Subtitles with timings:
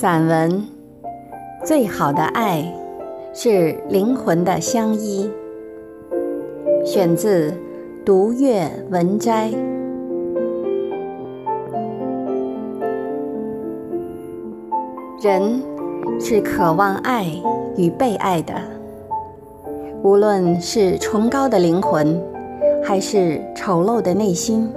[0.00, 0.52] 散文
[1.66, 2.72] 《最好的爱
[3.34, 5.28] 是灵魂的相依》，
[6.86, 7.50] 选自
[8.04, 9.50] 《读月文摘》。
[15.20, 15.60] 人
[16.20, 17.26] 是渴望爱
[17.76, 18.54] 与被爱的，
[20.04, 22.22] 无论是崇高的灵魂，
[22.84, 24.68] 还是丑陋的内心；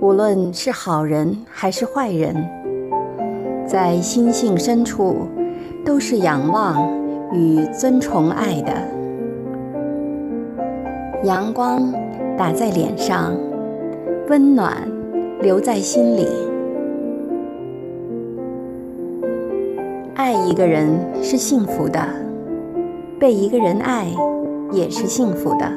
[0.00, 2.36] 无论是好人还是坏人，
[3.70, 5.28] 在心性深处，
[5.84, 6.92] 都是仰望
[7.32, 8.72] 与尊崇爱的。
[11.22, 11.94] 阳光
[12.36, 13.32] 打在脸上，
[14.28, 14.76] 温暖
[15.40, 16.26] 留在心里。
[20.16, 20.88] 爱一个人
[21.22, 22.04] 是幸福的，
[23.20, 24.08] 被一个人爱
[24.72, 25.72] 也是幸福的。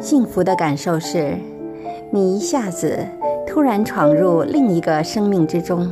[0.00, 1.36] 幸福的感受是，
[2.10, 2.98] 你一下子
[3.46, 5.88] 突然闯入另一个生命之中，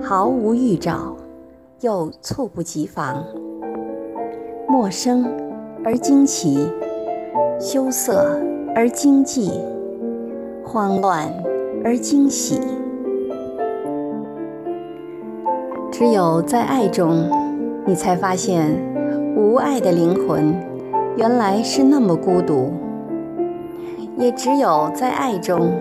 [0.00, 1.16] 毫无预兆，
[1.80, 3.24] 又猝不及防，
[4.66, 5.26] 陌生
[5.84, 6.66] 而惊奇，
[7.60, 8.40] 羞涩
[8.74, 9.50] 而惊悸，
[10.64, 11.32] 慌乱
[11.84, 12.60] 而惊喜。
[15.90, 17.28] 只有在爱中，
[17.84, 18.70] 你才发现
[19.36, 20.54] 无爱的灵魂
[21.16, 22.70] 原来是那么孤独；
[24.16, 25.72] 也只有在爱中，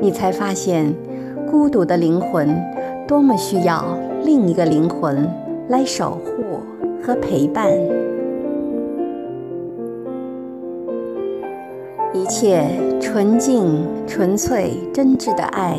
[0.00, 0.92] 你才发现
[1.50, 2.48] 孤独的灵魂
[3.10, 5.28] 多么需要另一个灵魂
[5.68, 6.60] 来守护
[7.02, 7.68] 和陪伴。
[12.14, 12.68] 一切
[13.00, 15.76] 纯净、纯粹、真挚的爱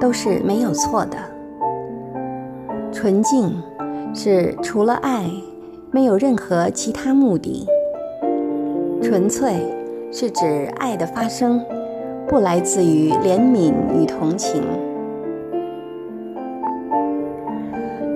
[0.00, 1.16] 都是没有错的。
[2.90, 3.54] 纯净
[4.12, 5.30] 是除了爱，
[5.92, 7.64] 没有任何其他目的。
[9.00, 9.64] 纯粹
[10.10, 11.64] 是指爱的发生
[12.26, 14.60] 不来自于怜悯与同情。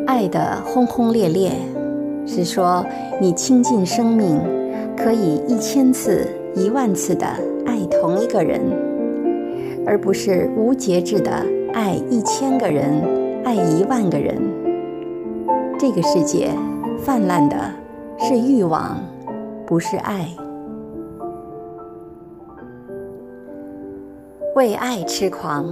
[0.09, 1.53] 爱的轰轰烈烈
[2.27, 2.83] 是说
[3.21, 4.41] 你倾尽生命，
[4.97, 6.27] 可以一千次、
[6.57, 7.27] 一万次的
[7.67, 8.59] 爱同一个人，
[9.87, 11.31] 而不是无节制的
[11.75, 13.03] 爱一千个人、
[13.45, 14.35] 爱一万个人。
[15.79, 16.49] 这个世界
[17.05, 17.57] 泛滥的
[18.19, 18.99] 是欲望，
[19.67, 20.27] 不是爱。
[24.57, 25.67] 为爱痴狂，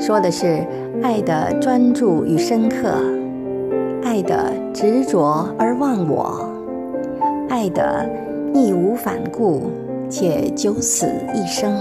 [0.00, 0.66] 说的是
[1.02, 2.94] 爱的专注与深刻，
[4.22, 6.48] 的执着而忘我，
[7.48, 8.08] 爱的
[8.54, 9.70] 义无反顾
[10.08, 11.72] 且九死一生。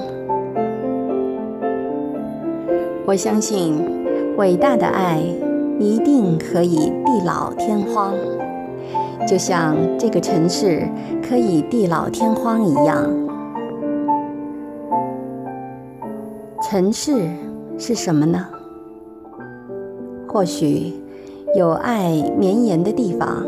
[3.06, 3.76] 我相信
[4.38, 5.24] 伟大的爱。
[5.82, 8.14] 一定可以地老天荒，
[9.26, 10.86] 就像这个城市
[11.26, 13.10] 可以地老天荒一样。
[16.62, 17.30] 城市
[17.78, 18.46] 是什么呢？
[20.28, 20.99] 或许
[21.56, 23.46] 有爱绵延的地方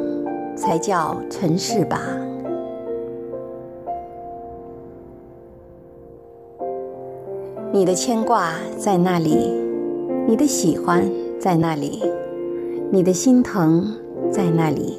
[0.56, 2.00] 才叫城市吧。
[7.72, 9.52] 你的牵挂在那里，
[10.28, 12.02] 你的喜欢在那里。
[12.94, 13.88] 你的心疼
[14.30, 14.98] 在那里，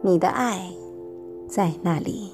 [0.00, 0.58] 你的爱
[1.46, 2.30] 在那里，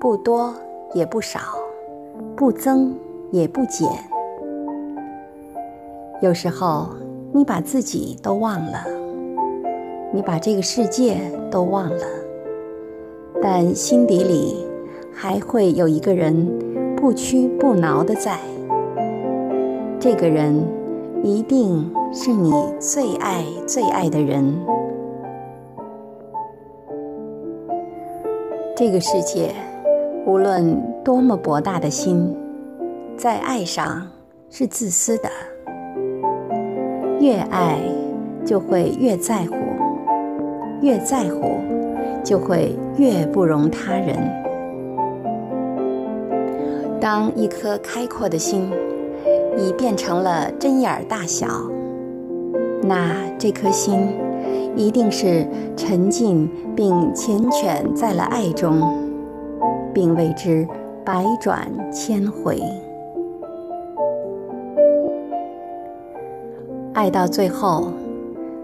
[0.00, 0.52] 不多
[0.94, 1.38] 也不少，
[2.34, 2.92] 不增
[3.30, 3.86] 也不减。
[6.20, 6.88] 有时候
[7.32, 8.84] 你把自己都忘了，
[10.12, 11.16] 你把这个世界
[11.50, 12.04] 都忘了，
[13.42, 14.64] 但心底里
[15.12, 16.48] 还会有一个人
[16.96, 18.38] 不屈不挠的在，
[19.98, 20.62] 这个人。
[21.22, 24.54] 一定是你最爱最爱的人。
[28.76, 29.52] 这个世界，
[30.24, 32.36] 无论多么博大的心，
[33.16, 34.06] 在爱上
[34.50, 35.28] 是自私的。
[37.20, 37.78] 越爱，
[38.44, 39.56] 就会越在乎；
[40.82, 41.58] 越在乎，
[42.24, 44.16] 就会越不容他人。
[47.00, 48.70] 当一颗开阔的心。
[49.58, 51.46] 已变成了针眼儿大小，
[52.82, 53.98] 那这颗心
[54.76, 56.46] 一定是沉浸
[56.76, 58.82] 并缱绻在了爱中，
[59.94, 60.68] 并为之
[61.06, 62.60] 百转千回。
[66.96, 67.88] 爱到最后，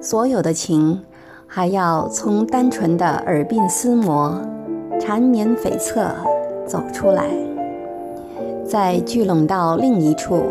[0.00, 0.98] 所有的情
[1.46, 4.40] 还要从单纯的耳鬓厮磨、
[4.98, 6.08] 缠绵悱恻
[6.66, 7.28] 走出来，
[8.64, 10.44] 再聚拢到另一处。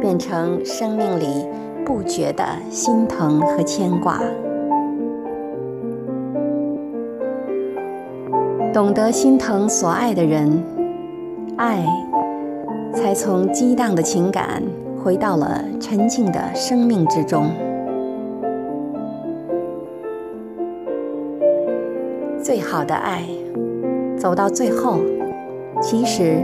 [0.00, 1.46] 变成生命里
[1.86, 4.20] 不绝的心疼和牵挂。
[8.74, 10.60] 懂得心疼所爱的人，
[11.56, 11.86] 爱
[12.92, 14.60] 才从激荡的情感
[15.02, 17.50] 回到了沉静的生命之中。
[22.40, 23.24] 最好的爱，
[24.16, 25.00] 走到最后，
[25.80, 26.42] 其实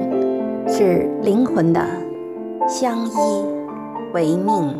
[0.66, 1.84] 是灵魂的
[2.68, 3.44] 相依
[4.12, 4.74] 为命。